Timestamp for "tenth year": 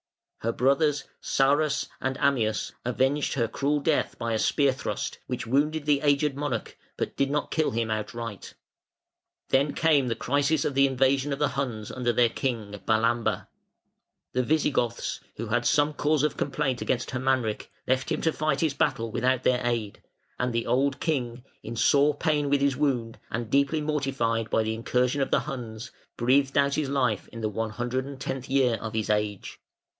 28.19-28.77